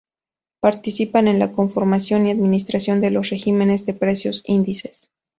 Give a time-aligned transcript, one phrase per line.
[0.61, 5.11] Participar en la conformación y administración de los regímenes de precios índices.